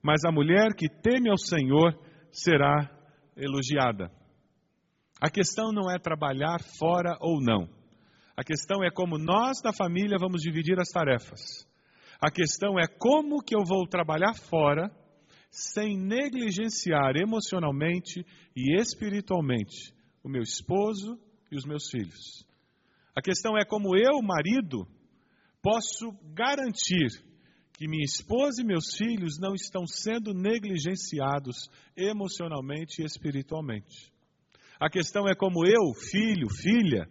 Mas 0.04 0.26
a 0.26 0.32
mulher 0.32 0.74
que 0.76 0.90
teme 0.90 1.30
ao 1.30 1.38
Senhor 1.38 1.94
será 2.32 2.90
elogiada. 3.38 4.12
A 5.22 5.30
questão 5.30 5.72
não 5.72 5.92
é 5.92 6.00
trabalhar 6.00 6.60
fora 6.80 7.16
ou 7.22 7.40
não. 7.40 7.70
A 8.36 8.44
questão 8.44 8.84
é 8.84 8.90
como 8.90 9.20
nós 9.20 9.62
da 9.62 9.72
família 9.72 10.18
vamos 10.20 10.42
dividir 10.42 10.80
as 10.80 10.90
tarefas. 10.90 11.68
A 12.20 12.32
questão 12.32 12.80
é 12.80 12.88
como 12.88 13.44
que 13.44 13.56
eu 13.56 13.64
vou 13.64 13.88
trabalhar 13.88 14.34
fora 14.34 14.90
sem 15.52 15.98
negligenciar 15.98 17.18
emocionalmente 17.18 18.26
e 18.56 18.80
espiritualmente 18.80 19.94
o 20.24 20.30
meu 20.30 20.42
esposo 20.42 21.20
e 21.52 21.58
os 21.58 21.66
meus 21.66 21.90
filhos. 21.90 22.46
A 23.14 23.22
questão 23.22 23.58
é 23.58 23.66
como 23.66 23.96
eu, 23.98 24.22
marido, 24.22 24.88
posso 25.62 26.12
garantir 26.34 27.10
que 27.74 27.88
minha 27.88 28.06
esposa 28.06 28.62
e 28.62 28.66
meus 28.66 28.96
filhos 28.96 29.38
não 29.40 29.54
estão 29.54 29.86
sendo 29.86 30.34
negligenciados 30.34 31.70
emocionalmente 31.98 33.02
e 33.02 33.06
espiritualmente. 33.06 34.12
A 34.80 34.90
questão 34.90 35.28
é 35.28 35.36
como 35.36 35.66
eu, 35.66 35.94
filho, 35.94 36.48
filha, 36.50 37.10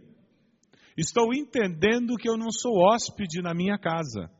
estou 0.97 1.35
entendendo 1.35 2.16
que 2.16 2.28
eu 2.28 2.38
não 2.38 2.50
sou 2.50 2.73
hóspede 2.78 3.42
na 3.42 3.52
minha 3.52 3.78
casa 3.78 4.30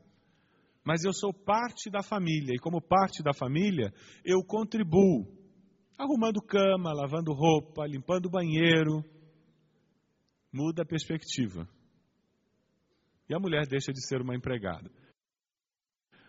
mas 0.83 1.03
eu 1.03 1.13
sou 1.13 1.33
parte 1.33 1.89
da 1.89 2.01
família, 2.01 2.55
e 2.55 2.59
como 2.59 2.81
parte 2.81 3.21
da 3.21 3.33
família, 3.33 3.93
eu 4.25 4.43
contribuo, 4.43 5.27
arrumando 5.97 6.41
cama, 6.41 6.91
lavando 6.93 7.33
roupa, 7.33 7.85
limpando 7.85 8.25
o 8.25 8.31
banheiro. 8.31 9.03
Muda 10.51 10.81
a 10.81 10.85
perspectiva. 10.85 11.67
E 13.29 13.35
a 13.35 13.39
mulher 13.39 13.67
deixa 13.67 13.93
de 13.93 14.05
ser 14.05 14.21
uma 14.21 14.35
empregada. 14.35 14.91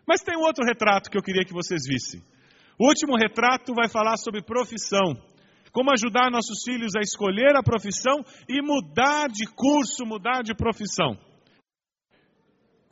Mas 0.07 0.23
tem 0.23 0.37
um 0.37 0.43
outro 0.43 0.65
retrato 0.65 1.11
que 1.11 1.17
eu 1.17 1.23
queria 1.23 1.45
que 1.45 1.53
vocês 1.53 1.83
vissem. 1.89 2.23
O 2.79 2.89
último 2.89 3.17
retrato 3.17 3.75
vai 3.75 3.89
falar 3.89 4.17
sobre 4.19 4.43
profissão. 4.43 5.17
Como 5.73 5.91
ajudar 5.91 6.31
nossos 6.31 6.63
filhos 6.65 6.93
a 6.95 7.01
escolher 7.01 7.57
a 7.57 7.63
profissão 7.63 8.23
e 8.49 8.61
mudar 8.61 9.29
de 9.29 9.47
curso, 9.47 10.05
mudar 10.05 10.43
de 10.43 10.55
profissão. 10.55 11.17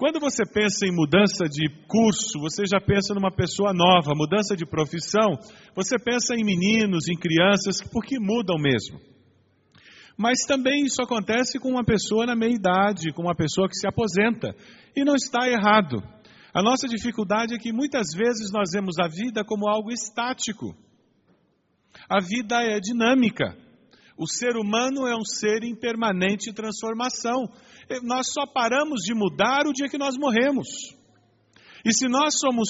Quando 0.00 0.18
você 0.18 0.46
pensa 0.46 0.86
em 0.86 0.96
mudança 0.96 1.44
de 1.44 1.68
curso, 1.86 2.40
você 2.40 2.64
já 2.64 2.80
pensa 2.80 3.12
numa 3.12 3.30
pessoa 3.30 3.74
nova, 3.74 4.14
mudança 4.16 4.56
de 4.56 4.64
profissão, 4.64 5.36
você 5.76 5.98
pensa 5.98 6.34
em 6.34 6.42
meninos, 6.42 7.06
em 7.06 7.14
crianças, 7.14 7.82
porque 7.92 8.18
mudam 8.18 8.56
mesmo. 8.56 8.98
Mas 10.16 10.38
também 10.48 10.86
isso 10.86 11.02
acontece 11.02 11.58
com 11.58 11.68
uma 11.68 11.84
pessoa 11.84 12.24
na 12.24 12.34
meia 12.34 12.54
idade, 12.54 13.12
com 13.12 13.24
uma 13.24 13.34
pessoa 13.34 13.68
que 13.68 13.76
se 13.76 13.86
aposenta, 13.86 14.56
e 14.96 15.04
não 15.04 15.14
está 15.14 15.46
errado. 15.46 16.02
A 16.54 16.62
nossa 16.62 16.88
dificuldade 16.88 17.52
é 17.52 17.58
que 17.58 17.70
muitas 17.70 18.06
vezes 18.16 18.50
nós 18.50 18.70
vemos 18.72 18.98
a 18.98 19.06
vida 19.06 19.44
como 19.44 19.68
algo 19.68 19.92
estático. 19.92 20.74
A 22.08 22.22
vida 22.22 22.56
é 22.62 22.80
dinâmica. 22.80 23.54
O 24.20 24.26
ser 24.26 24.54
humano 24.54 25.06
é 25.06 25.16
um 25.16 25.24
ser 25.24 25.64
em 25.64 25.74
permanente 25.74 26.52
transformação 26.52 27.48
nós 28.02 28.26
só 28.32 28.46
paramos 28.46 29.00
de 29.00 29.14
mudar 29.14 29.66
o 29.66 29.72
dia 29.72 29.88
que 29.88 29.98
nós 29.98 30.14
morremos. 30.16 30.68
E 31.84 31.92
se 31.92 32.06
nós 32.06 32.38
somos 32.38 32.68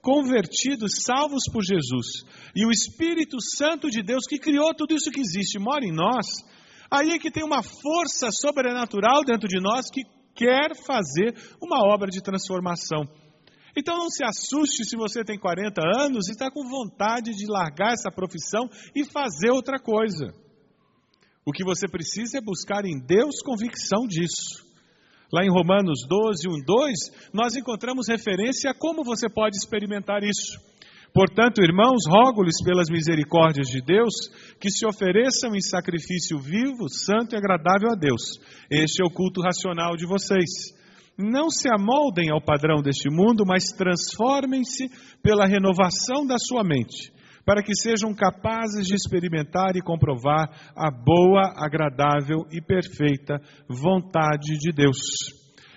convertidos, 0.00 1.02
salvos 1.04 1.42
por 1.52 1.64
Jesus, 1.64 2.24
e 2.54 2.64
o 2.64 2.70
Espírito 2.70 3.36
Santo 3.40 3.90
de 3.90 4.02
Deus 4.02 4.24
que 4.26 4.38
criou 4.38 4.72
tudo 4.74 4.94
isso 4.94 5.10
que 5.10 5.20
existe 5.20 5.58
mora 5.58 5.84
em 5.84 5.92
nós, 5.92 6.24
aí 6.88 7.10
é 7.10 7.18
que 7.18 7.32
tem 7.32 7.44
uma 7.44 7.62
força 7.62 8.30
sobrenatural 8.30 9.24
dentro 9.24 9.48
de 9.48 9.60
nós 9.60 9.90
que 9.90 10.02
quer 10.34 10.76
fazer 10.86 11.34
uma 11.60 11.84
obra 11.84 12.08
de 12.08 12.22
transformação. 12.22 13.02
Então 13.76 13.98
não 13.98 14.08
se 14.08 14.24
assuste 14.24 14.84
se 14.84 14.96
você 14.96 15.24
tem 15.24 15.38
40 15.38 15.82
anos 15.98 16.28
e 16.28 16.30
está 16.30 16.48
com 16.50 16.66
vontade 16.66 17.34
de 17.34 17.46
largar 17.46 17.92
essa 17.92 18.10
profissão 18.10 18.70
e 18.94 19.04
fazer 19.04 19.50
outra 19.50 19.78
coisa. 19.78 20.45
O 21.48 21.52
que 21.52 21.62
você 21.62 21.86
precisa 21.86 22.38
é 22.38 22.40
buscar 22.40 22.84
em 22.84 22.98
Deus 22.98 23.40
convicção 23.40 24.04
disso. 24.08 24.66
Lá 25.32 25.44
em 25.44 25.48
Romanos 25.48 26.00
12, 26.08 26.48
1, 26.48 26.64
2, 26.66 27.30
nós 27.32 27.54
encontramos 27.54 28.08
referência 28.08 28.72
a 28.72 28.74
como 28.74 29.04
você 29.04 29.28
pode 29.30 29.56
experimentar 29.56 30.24
isso. 30.24 30.58
Portanto, 31.14 31.62
irmãos, 31.62 32.02
rogo-lhes 32.08 32.60
pelas 32.64 32.90
misericórdias 32.90 33.68
de 33.68 33.80
Deus 33.80 34.12
que 34.60 34.68
se 34.68 34.84
ofereçam 34.84 35.54
em 35.54 35.60
sacrifício 35.60 36.36
vivo, 36.40 36.88
santo 36.88 37.36
e 37.36 37.38
agradável 37.38 37.92
a 37.92 37.94
Deus. 37.94 38.40
Este 38.68 39.00
é 39.00 39.06
o 39.06 39.10
culto 39.10 39.40
racional 39.40 39.96
de 39.96 40.04
vocês. 40.04 40.74
Não 41.16 41.48
se 41.48 41.68
amoldem 41.72 42.28
ao 42.28 42.42
padrão 42.42 42.82
deste 42.82 43.08
mundo, 43.08 43.44
mas 43.46 43.70
transformem-se 43.70 44.90
pela 45.22 45.46
renovação 45.46 46.26
da 46.26 46.38
sua 46.38 46.64
mente, 46.64 47.12
para 47.46 47.62
que 47.62 47.76
sejam 47.76 48.12
capazes 48.12 48.88
de 48.88 48.96
experimentar 48.96 49.76
e 49.76 49.80
comprovar 49.80 50.50
a 50.74 50.90
boa, 50.90 51.54
agradável 51.56 52.44
e 52.50 52.60
perfeita 52.60 53.40
vontade 53.68 54.58
de 54.58 54.72
Deus. 54.72 54.98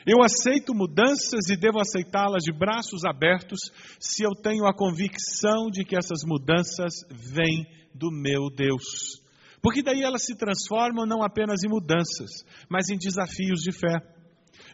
Eu 0.03 0.23
aceito 0.23 0.73
mudanças 0.73 1.47
e 1.47 1.55
devo 1.55 1.79
aceitá-las 1.79 2.41
de 2.41 2.51
braços 2.51 3.05
abertos 3.05 3.59
se 3.99 4.23
eu 4.23 4.31
tenho 4.31 4.65
a 4.65 4.73
convicção 4.73 5.69
de 5.71 5.85
que 5.85 5.95
essas 5.95 6.23
mudanças 6.25 6.91
vêm 7.11 7.67
do 7.93 8.09
meu 8.11 8.49
Deus. 8.49 9.21
Porque 9.61 9.83
daí 9.83 10.01
elas 10.01 10.25
se 10.25 10.35
transformam 10.35 11.05
não 11.05 11.21
apenas 11.21 11.63
em 11.63 11.69
mudanças, 11.69 12.43
mas 12.67 12.89
em 12.89 12.97
desafios 12.97 13.59
de 13.59 13.71
fé, 13.71 14.01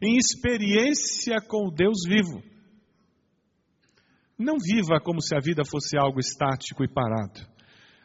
em 0.01 0.15
experiência 0.15 1.35
com 1.45 1.67
o 1.67 1.71
Deus 1.71 2.03
vivo. 2.07 2.54
Não 4.37 4.55
viva 4.57 4.99
como 4.99 5.21
se 5.21 5.35
a 5.35 5.39
vida 5.39 5.63
fosse 5.63 5.97
algo 5.97 6.19
estático 6.19 6.83
e 6.83 6.87
parado. 6.87 7.39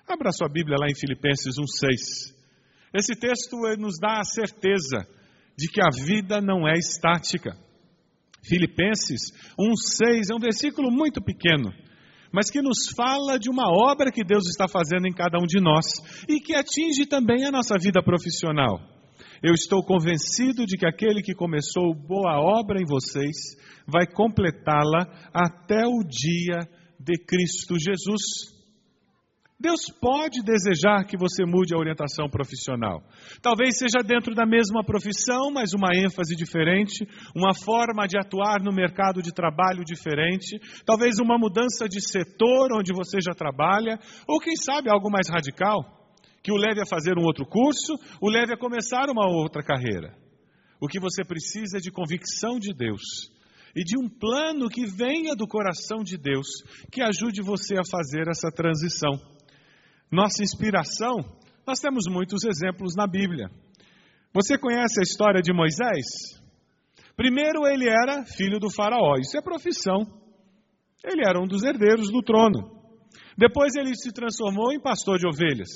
Abra 0.06 0.32
sua 0.32 0.49
Bíblia 0.49 0.76
lá 0.78 0.87
em 0.88 0.94
Filipenses 0.94 1.54
1,6. 1.56 2.34
Esse 2.94 3.14
texto 3.14 3.56
nos 3.78 3.99
dá 4.00 4.18
a 4.18 4.25
certeza 4.25 5.06
de 5.56 5.68
que 5.68 5.80
a 5.80 5.90
vida 5.90 6.40
não 6.40 6.68
é 6.68 6.75
estática. 6.75 7.56
Filipenses 8.42 9.32
1,6 9.58 10.30
é 10.30 10.34
um 10.34 10.40
versículo 10.40 10.90
muito 10.90 11.20
pequeno, 11.20 11.70
mas 12.32 12.50
que 12.50 12.62
nos 12.62 12.88
fala 12.96 13.38
de 13.38 13.50
uma 13.50 13.68
obra 13.68 14.10
que 14.10 14.25
Deus 14.25 14.49
está 14.49 14.66
fazendo 14.66 15.06
em 15.06 15.12
cada 15.12 15.38
um 15.38 15.46
de 15.46 15.60
nós 15.60 15.87
e 16.28 16.40
que 16.40 16.54
atinge 16.54 17.06
também 17.06 17.44
a 17.44 17.50
nossa 17.50 17.76
vida 17.78 18.02
profissional. 18.02 18.80
Eu 19.42 19.54
estou 19.54 19.82
convencido 19.82 20.66
de 20.66 20.76
que 20.76 20.87
aquele 20.87 21.23
que 21.23 21.35
começou 21.35 21.94
boa 21.94 22.38
obra 22.38 22.78
em 22.78 22.85
vocês 22.85 23.56
vai 23.87 24.06
completá-la 24.06 25.06
até 25.32 25.87
o 25.87 26.04
dia 26.04 26.59
de 26.99 27.18
Cristo 27.25 27.76
Jesus. 27.78 28.61
Deus 29.59 29.80
pode 30.00 30.42
desejar 30.42 31.04
que 31.04 31.18
você 31.18 31.44
mude 31.44 31.75
a 31.75 31.78
orientação 31.78 32.28
profissional. 32.28 33.02
Talvez 33.42 33.78
seja 33.78 34.02
dentro 34.02 34.35
da 34.35 34.47
mesma 34.47 34.82
profissão, 34.85 35.50
mas 35.52 35.73
uma 35.75 35.90
ênfase 35.94 36.35
diferente, 36.35 37.06
uma 37.35 37.54
forma 37.54 38.06
de 38.06 38.18
atuar 38.18 38.62
no 38.62 38.73
mercado 38.73 39.23
de 39.23 39.32
trabalho 39.32 39.85
diferente, 39.85 40.59
talvez 40.87 41.18
uma 41.18 41.38
mudança 41.38 41.87
de 41.88 42.00
setor 42.00 42.73
onde 42.75 42.92
você 42.92 43.18
já 43.20 43.32
trabalha, 43.35 43.99
ou 44.26 44.40
quem 44.40 44.56
sabe 44.56 44.90
algo 44.90 45.11
mais 45.11 45.28
radical, 45.28 46.00
que 46.42 46.52
o 46.52 46.56
leve 46.56 46.80
a 46.80 46.87
fazer 46.87 47.18
um 47.18 47.25
outro 47.25 47.44
curso, 47.47 47.94
o 48.20 48.30
leve 48.30 48.54
a 48.54 48.59
começar 48.59 49.11
uma 49.11 49.28
outra 49.28 49.62
carreira. 49.62 50.16
O 50.80 50.86
que 50.86 50.99
você 50.99 51.25
precisa 51.25 51.78
é 51.78 51.80
de 51.80 51.91
convicção 51.91 52.58
de 52.58 52.73
Deus 52.73 53.02
e 53.76 53.84
de 53.84 53.97
um 53.99 54.08
plano 54.08 54.69
que 54.69 54.86
venha 54.86 55.36
do 55.36 55.47
coração 55.47 56.02
de 56.02 56.17
Deus, 56.17 56.47
que 56.91 57.02
ajude 57.02 57.43
você 57.43 57.75
a 57.78 57.84
fazer 57.84 58.26
essa 58.28 58.50
transição 58.50 59.19
nossa 60.10 60.43
inspiração, 60.43 61.19
nós 61.65 61.78
temos 61.78 62.04
muitos 62.10 62.43
exemplos 62.45 62.95
na 62.97 63.06
Bíblia. 63.06 63.49
Você 64.34 64.58
conhece 64.58 64.99
a 64.99 65.02
história 65.02 65.41
de 65.41 65.52
Moisés? 65.52 66.04
Primeiro, 67.17 67.67
ele 67.67 67.88
era 67.88 68.25
filho 68.25 68.58
do 68.58 68.71
Faraó, 68.75 69.15
isso 69.21 69.36
é 69.38 69.43
profissão. 69.43 70.00
Ele 71.04 71.23
era 71.25 71.41
um 71.41 71.47
dos 71.47 71.62
herdeiros 71.62 72.10
do 72.10 72.23
trono. 72.23 72.80
Depois, 73.38 73.75
ele 73.76 73.95
se 73.95 74.12
transformou 74.12 74.73
em 74.73 74.80
pastor 74.80 75.17
de 75.19 75.28
ovelhas. 75.28 75.69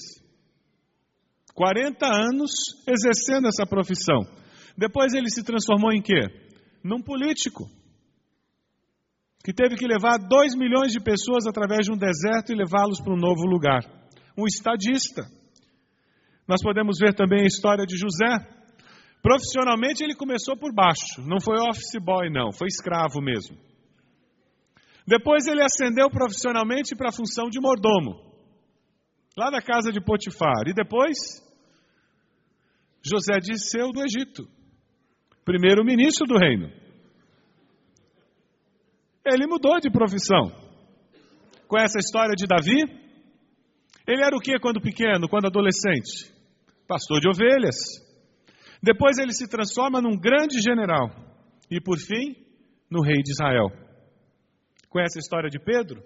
40 1.54 2.06
anos 2.06 2.50
exercendo 2.86 3.48
essa 3.48 3.66
profissão. 3.66 4.20
Depois, 4.76 5.14
ele 5.14 5.30
se 5.30 5.42
transformou 5.44 5.92
em 5.92 6.02
quê? 6.02 6.20
Num 6.82 7.00
político. 7.00 7.64
Que 9.44 9.52
teve 9.52 9.76
que 9.76 9.86
levar 9.86 10.18
2 10.18 10.56
milhões 10.56 10.92
de 10.92 11.00
pessoas 11.00 11.46
através 11.46 11.86
de 11.86 11.92
um 11.92 11.96
deserto 11.96 12.52
e 12.52 12.56
levá-los 12.56 13.00
para 13.00 13.12
um 13.12 13.18
novo 13.18 13.46
lugar 13.46 13.82
um 14.36 14.46
estadista. 14.46 15.22
Nós 16.46 16.60
podemos 16.62 16.98
ver 16.98 17.14
também 17.14 17.42
a 17.42 17.46
história 17.46 17.86
de 17.86 17.96
José. 17.96 18.52
Profissionalmente 19.22 20.04
ele 20.04 20.14
começou 20.14 20.56
por 20.56 20.74
baixo, 20.74 21.22
não 21.26 21.40
foi 21.40 21.56
office 21.56 21.98
boy, 22.02 22.28
não, 22.30 22.52
foi 22.52 22.68
escravo 22.68 23.22
mesmo. 23.22 23.56
Depois 25.06 25.46
ele 25.46 25.62
ascendeu 25.62 26.10
profissionalmente 26.10 26.94
para 26.94 27.08
a 27.08 27.12
função 27.12 27.48
de 27.48 27.60
mordomo, 27.60 28.20
lá 29.36 29.50
da 29.50 29.62
casa 29.62 29.90
de 29.90 30.00
Potifar. 30.00 30.66
E 30.66 30.74
depois, 30.74 31.16
José 33.04 33.38
Disseu 33.38 33.92
do 33.92 34.02
Egito, 34.02 34.48
primeiro-ministro 35.44 36.26
do 36.26 36.38
reino. 36.38 36.72
Ele 39.26 39.46
mudou 39.46 39.78
de 39.78 39.90
profissão. 39.90 40.50
Conhece 41.68 41.98
a 41.98 42.00
história 42.00 42.34
de 42.34 42.46
Davi? 42.46 42.80
Ele 44.06 44.22
era 44.22 44.34
o 44.34 44.40
que 44.40 44.58
quando 44.58 44.80
pequeno, 44.80 45.28
quando 45.28 45.46
adolescente? 45.46 46.32
Pastor 46.88 47.20
de 47.20 47.28
ovelhas. 47.28 47.76
Depois 48.82 49.18
ele 49.18 49.32
se 49.32 49.48
transforma 49.48 50.00
num 50.00 50.18
grande 50.18 50.60
general. 50.62 51.08
E 51.70 51.80
por 51.80 51.98
fim, 51.98 52.36
no 52.90 53.02
rei 53.02 53.22
de 53.22 53.32
Israel. 53.32 53.70
Conhece 54.88 55.18
a 55.18 55.20
história 55.20 55.48
de 55.48 55.58
Pedro? 55.58 56.02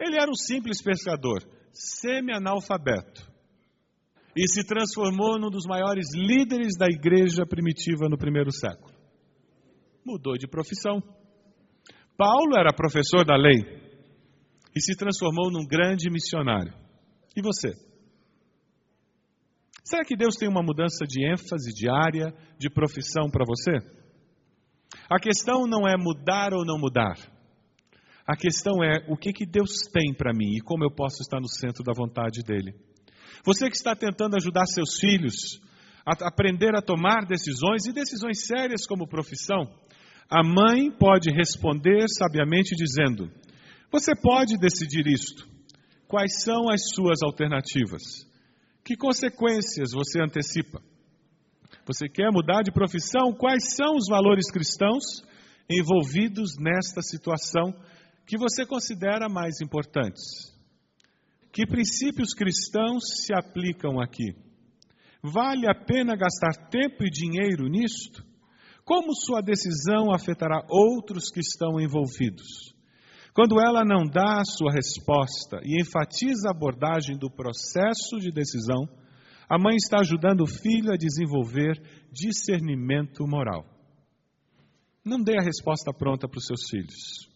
Ele 0.00 0.16
era 0.16 0.30
um 0.30 0.34
simples 0.34 0.82
pescador, 0.82 1.42
semi-analfabeto. 1.72 3.27
E 4.38 4.46
se 4.46 4.64
transformou 4.64 5.36
num 5.36 5.50
dos 5.50 5.64
maiores 5.66 6.14
líderes 6.14 6.78
da 6.78 6.86
igreja 6.86 7.44
primitiva 7.44 8.08
no 8.08 8.16
primeiro 8.16 8.52
século. 8.52 8.94
Mudou 10.06 10.34
de 10.34 10.46
profissão. 10.46 11.02
Paulo 12.16 12.56
era 12.56 12.72
professor 12.72 13.24
da 13.24 13.36
lei, 13.36 13.58
e 14.76 14.80
se 14.80 14.96
transformou 14.96 15.50
num 15.50 15.66
grande 15.66 16.08
missionário. 16.08 16.72
E 17.36 17.42
você? 17.42 17.74
Será 19.82 20.04
que 20.04 20.16
Deus 20.16 20.36
tem 20.36 20.48
uma 20.48 20.62
mudança 20.62 21.04
de 21.04 21.28
ênfase, 21.28 21.74
de 21.74 21.90
área, 21.90 22.32
de 22.60 22.70
profissão 22.70 23.28
para 23.28 23.44
você? 23.44 23.84
A 25.10 25.18
questão 25.18 25.66
não 25.66 25.80
é 25.88 25.96
mudar 25.98 26.54
ou 26.54 26.64
não 26.64 26.78
mudar. 26.78 27.16
A 28.24 28.36
questão 28.36 28.84
é 28.84 29.04
o 29.08 29.16
que, 29.16 29.32
que 29.32 29.44
Deus 29.44 29.80
tem 29.92 30.14
para 30.14 30.32
mim 30.32 30.56
e 30.56 30.60
como 30.60 30.84
eu 30.84 30.94
posso 30.94 31.22
estar 31.22 31.40
no 31.40 31.48
centro 31.48 31.82
da 31.82 31.92
vontade 31.92 32.44
dEle. 32.44 32.87
Você 33.44 33.68
que 33.68 33.76
está 33.76 33.94
tentando 33.94 34.36
ajudar 34.36 34.66
seus 34.66 34.98
filhos 34.98 35.60
a 36.04 36.12
aprender 36.26 36.74
a 36.74 36.82
tomar 36.82 37.26
decisões 37.26 37.86
e 37.86 37.92
decisões 37.92 38.46
sérias 38.46 38.86
como 38.86 39.08
profissão, 39.08 39.68
a 40.30 40.42
mãe 40.42 40.90
pode 40.90 41.30
responder 41.30 42.06
sabiamente 42.08 42.74
dizendo: 42.74 43.30
você 43.90 44.12
pode 44.14 44.58
decidir 44.58 45.06
isto. 45.06 45.48
Quais 46.06 46.42
são 46.42 46.70
as 46.70 46.90
suas 46.94 47.22
alternativas? 47.22 48.02
Que 48.84 48.96
consequências 48.96 49.92
você 49.92 50.20
antecipa? 50.20 50.80
Você 51.86 52.08
quer 52.08 52.30
mudar 52.30 52.62
de 52.62 52.72
profissão? 52.72 53.32
Quais 53.32 53.74
são 53.74 53.96
os 53.96 54.06
valores 54.08 54.50
cristãos 54.50 55.22
envolvidos 55.70 56.56
nesta 56.58 57.02
situação 57.02 57.74
que 58.26 58.38
você 58.38 58.66
considera 58.66 59.28
mais 59.28 59.60
importantes? 59.60 60.56
Que 61.58 61.66
princípios 61.66 62.34
cristãos 62.34 63.02
se 63.16 63.34
aplicam 63.34 64.00
aqui? 64.00 64.32
Vale 65.20 65.68
a 65.68 65.74
pena 65.74 66.14
gastar 66.14 66.68
tempo 66.70 67.02
e 67.02 67.10
dinheiro 67.10 67.66
nisto? 67.66 68.24
Como 68.84 69.12
sua 69.12 69.40
decisão 69.40 70.14
afetará 70.14 70.64
outros 70.70 71.32
que 71.32 71.40
estão 71.40 71.80
envolvidos? 71.80 72.72
Quando 73.34 73.60
ela 73.60 73.84
não 73.84 74.04
dá 74.04 74.38
a 74.38 74.44
sua 74.44 74.70
resposta 74.70 75.58
e 75.64 75.82
enfatiza 75.82 76.46
a 76.46 76.52
abordagem 76.52 77.18
do 77.18 77.28
processo 77.28 78.20
de 78.20 78.30
decisão, 78.30 78.88
a 79.48 79.58
mãe 79.58 79.74
está 79.74 79.98
ajudando 79.98 80.42
o 80.42 80.46
filho 80.46 80.92
a 80.92 80.96
desenvolver 80.96 81.74
discernimento 82.12 83.26
moral. 83.26 83.66
Não 85.04 85.20
dê 85.20 85.36
a 85.36 85.42
resposta 85.42 85.92
pronta 85.92 86.28
para 86.28 86.38
os 86.38 86.46
seus 86.46 86.70
filhos. 86.70 87.27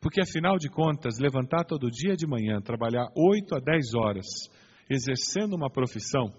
Porque 0.00 0.20
afinal 0.20 0.56
de 0.56 0.68
contas, 0.68 1.18
levantar 1.18 1.64
todo 1.64 1.90
dia 1.90 2.14
de 2.14 2.26
manhã, 2.26 2.60
trabalhar 2.60 3.08
8 3.16 3.56
a 3.56 3.58
10 3.58 3.94
horas, 3.94 4.26
exercendo 4.88 5.54
uma 5.54 5.70
profissão, 5.70 6.32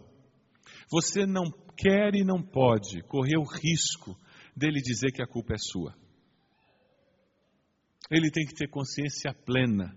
você 0.92 1.26
não 1.26 1.46
quer 1.78 2.16
e 2.16 2.24
não 2.24 2.42
pode 2.42 3.02
correr 3.04 3.38
o 3.38 3.44
risco 3.44 4.16
dele 4.56 4.82
dizer 4.82 5.12
que 5.12 5.22
a 5.22 5.28
culpa 5.28 5.54
é 5.54 5.58
sua. 5.58 5.94
Ele 8.10 8.32
tem 8.32 8.46
que 8.46 8.56
ter 8.56 8.68
consciência 8.68 9.34
plena 9.46 9.96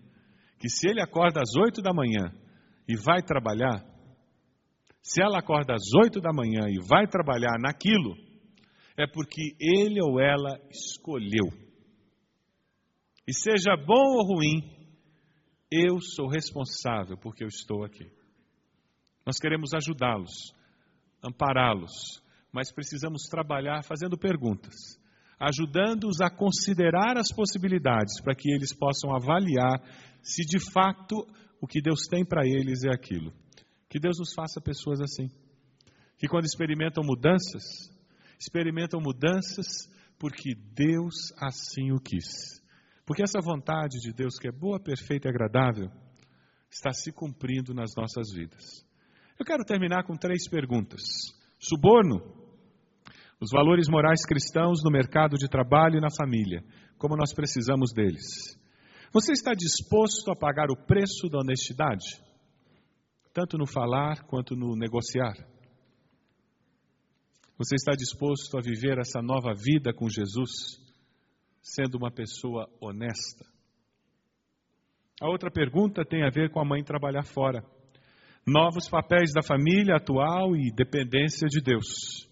que 0.59 0.69
se 0.69 0.89
ele 0.89 1.01
acorda 1.01 1.41
às 1.41 1.57
8 1.57 1.81
da 1.81 1.93
manhã 1.93 2.31
e 2.87 2.97
vai 2.97 3.23
trabalhar, 3.23 3.83
se 5.03 5.21
ela 5.21 5.39
acorda 5.39 5.75
às 5.75 5.83
8 6.05 6.21
da 6.21 6.33
manhã 6.33 6.69
e 6.69 6.79
vai 6.87 7.07
trabalhar 7.07 7.59
naquilo, 7.59 8.15
é 8.97 9.07
porque 9.07 9.57
ele 9.59 10.01
ou 10.01 10.21
ela 10.21 10.61
escolheu. 10.71 11.62
E 13.33 13.35
seja 13.35 13.75
bom 13.75 14.19
ou 14.19 14.27
ruim, 14.27 14.61
eu 15.71 15.99
sou 16.03 16.29
responsável 16.29 17.17
porque 17.17 17.43
eu 17.43 17.49
estou 17.49 17.83
aqui. 17.83 18.13
Nós 19.25 19.39
queremos 19.39 19.73
ajudá-los, 19.73 20.53
ampará-los, 21.25 22.23
mas 22.53 22.71
precisamos 22.71 23.23
trabalhar 23.31 23.83
fazendo 23.85 24.19
perguntas, 24.19 24.75
ajudando-os 25.41 26.21
a 26.21 26.29
considerar 26.29 27.17
as 27.17 27.33
possibilidades 27.35 28.21
para 28.23 28.35
que 28.35 28.53
eles 28.53 28.77
possam 28.77 29.17
avaliar 29.17 29.81
se 30.21 30.45
de 30.45 30.59
fato 30.71 31.27
o 31.59 31.67
que 31.67 31.81
Deus 31.81 32.07
tem 32.11 32.27
para 32.27 32.47
eles 32.47 32.85
é 32.85 32.91
aquilo. 32.91 33.33
Que 33.89 33.99
Deus 33.99 34.19
nos 34.19 34.35
faça 34.35 34.61
pessoas 34.61 35.01
assim, 35.01 35.31
que 36.19 36.29
quando 36.29 36.45
experimentam 36.45 37.03
mudanças, 37.03 37.63
experimentam 38.39 39.01
mudanças 39.01 39.91
porque 40.19 40.55
Deus 40.55 41.33
assim 41.41 41.93
o 41.93 41.99
quis. 41.99 42.62
Porque 43.05 43.23
essa 43.23 43.41
vontade 43.41 43.99
de 44.01 44.13
Deus, 44.13 44.39
que 44.39 44.49
é 44.49 44.53
boa, 44.53 44.81
perfeita 44.81 45.29
e 45.29 45.31
agradável, 45.31 45.91
está 46.71 46.93
se 46.93 47.13
cumprindo 47.13 47.75
nas 47.75 47.91
nossas 47.97 48.33
vidas. 48.33 48.87
Eu 49.39 49.45
quero 49.45 49.65
terminar 49.65 50.05
com 50.05 50.17
três 50.17 50.49
perguntas. 50.49 51.01
Suborno, 51.59 52.21
os 53.41 53.51
valores 53.51 53.89
morais 53.89 54.25
cristãos 54.25 54.83
no 54.85 54.91
mercado 54.91 55.37
de 55.37 55.49
trabalho 55.49 55.99
e 55.99 56.01
na 56.01 56.11
família, 56.17 56.65
como 56.97 57.17
nós 57.17 57.35
precisamos 57.35 57.93
deles. 57.93 58.57
Você 59.13 59.33
está 59.33 59.53
disposto 59.53 60.31
a 60.31 60.37
pagar 60.37 60.71
o 60.71 60.87
preço 60.87 61.29
da 61.29 61.41
honestidade? 61.41 62.23
Tanto 63.35 63.59
no 63.59 63.67
falar 63.67 64.23
quanto 64.27 64.55
no 64.55 64.77
negociar. 64.77 65.35
Você 67.59 67.75
está 67.75 67.93
disposto 67.93 68.57
a 68.57 68.63
viver 68.63 68.99
essa 68.99 69.21
nova 69.21 69.55
vida 69.55 69.93
com 69.93 70.09
Jesus, 70.09 70.82
sendo 71.63 71.97
uma 71.97 72.11
pessoa 72.11 72.69
honesta? 72.81 73.47
A 75.21 75.31
outra 75.31 75.51
pergunta 75.51 76.05
tem 76.05 76.25
a 76.25 76.31
ver 76.31 76.51
com 76.51 76.61
a 76.61 76.65
mãe 76.65 76.83
trabalhar 76.83 77.25
fora 77.25 77.65
novos 78.47 78.89
papéis 78.89 79.33
da 79.33 79.43
família 79.43 79.97
atual 79.97 80.57
e 80.57 80.73
dependência 80.75 81.47
de 81.49 81.61
Deus. 81.61 82.29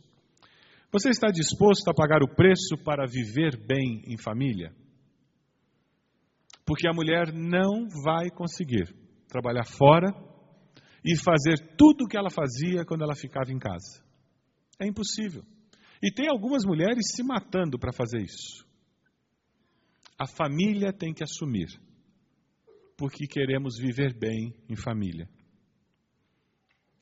Você 0.92 1.10
está 1.10 1.28
disposto 1.28 1.88
a 1.88 1.94
pagar 1.94 2.22
o 2.22 2.34
preço 2.34 2.76
para 2.84 3.06
viver 3.06 3.56
bem 3.64 4.02
em 4.06 4.18
família? 4.18 4.72
Porque 6.66 6.88
a 6.88 6.92
mulher 6.92 7.32
não 7.32 7.86
vai 8.04 8.28
conseguir 8.30 8.92
trabalhar 9.28 9.64
fora 9.64 10.08
e 11.04 11.16
fazer 11.16 11.76
tudo 11.76 12.04
o 12.04 12.08
que 12.08 12.18
ela 12.18 12.30
fazia 12.30 12.84
quando 12.84 13.02
ela 13.02 13.14
ficava 13.14 13.52
em 13.52 13.58
casa. 13.58 14.04
É 14.80 14.86
impossível. 14.86 15.44
E 16.02 16.12
tem 16.12 16.28
algumas 16.28 16.64
mulheres 16.64 17.04
se 17.14 17.22
matando 17.22 17.78
para 17.78 17.92
fazer 17.92 18.18
isso. 18.18 18.66
A 20.20 20.26
família 20.26 20.92
tem 20.92 21.14
que 21.14 21.24
assumir, 21.24 21.68
porque 22.96 23.26
queremos 23.26 23.78
viver 23.78 24.12
bem 24.12 24.54
em 24.68 24.76
família 24.76 25.26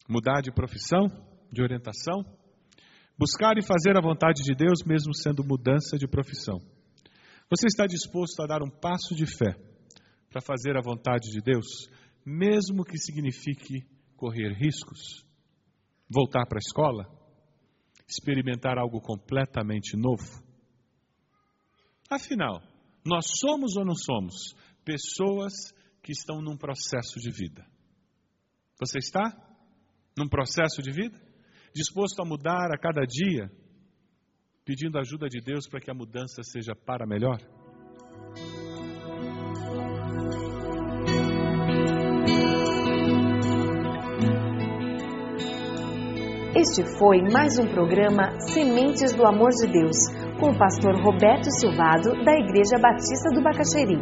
mudar 0.08 0.40
de 0.40 0.50
profissão, 0.50 1.06
de 1.52 1.62
orientação, 1.62 2.24
buscar 3.18 3.58
e 3.58 3.62
fazer 3.62 3.96
a 3.96 4.00
vontade 4.00 4.42
de 4.42 4.54
Deus, 4.54 4.82
mesmo 4.86 5.14
sendo 5.14 5.44
mudança 5.44 5.98
de 5.98 6.08
profissão. 6.08 6.58
Você 7.50 7.66
está 7.66 7.86
disposto 7.86 8.42
a 8.42 8.46
dar 8.46 8.62
um 8.62 8.70
passo 8.70 9.14
de 9.14 9.26
fé 9.26 9.54
para 10.30 10.40
fazer 10.40 10.76
a 10.76 10.82
vontade 10.82 11.30
de 11.30 11.40
Deus, 11.42 11.66
mesmo 12.24 12.84
que 12.84 12.96
signifique 12.96 13.86
correr 14.16 14.52
riscos? 14.54 15.24
Voltar 16.08 16.46
para 16.46 16.58
a 16.58 16.64
escola? 16.66 17.04
Experimentar 18.08 18.78
algo 18.78 19.00
completamente 19.00 19.94
novo? 19.96 20.42
Afinal, 22.10 22.62
nós 23.08 23.24
somos 23.40 23.76
ou 23.76 23.84
não 23.84 23.94
somos 23.94 24.54
pessoas 24.84 25.52
que 26.02 26.12
estão 26.12 26.40
num 26.40 26.56
processo 26.56 27.18
de 27.18 27.30
vida? 27.30 27.66
Você 28.78 28.98
está? 28.98 29.48
num 30.18 30.28
processo 30.28 30.82
de 30.82 30.90
vida, 30.90 31.16
disposto 31.72 32.20
a 32.20 32.24
mudar 32.24 32.72
a 32.74 32.78
cada 32.78 33.02
dia, 33.06 33.48
pedindo 34.64 34.98
a 34.98 35.00
ajuda 35.00 35.28
de 35.28 35.40
Deus 35.40 35.68
para 35.68 35.80
que 35.80 35.90
a 35.90 35.94
mudança 35.94 36.42
seja 36.42 36.74
para 36.74 37.06
melhor? 37.06 37.38
Este 46.56 46.82
foi 46.98 47.22
mais 47.22 47.56
um 47.58 47.68
programa 47.68 48.40
Sementes 48.40 49.14
do 49.14 49.24
Amor 49.24 49.50
de 49.50 49.70
Deus, 49.70 49.96
com 50.38 50.50
o 50.50 50.58
pastor 50.58 50.94
Roberto 51.02 51.50
Silvado, 51.60 52.12
da 52.24 52.38
Igreja 52.38 52.78
Batista 52.80 53.28
do 53.34 53.42
Bacaxeri. 53.42 53.98